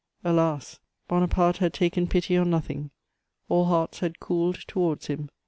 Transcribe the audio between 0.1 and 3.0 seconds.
Alas! Bonaparte had taken pity on nothing;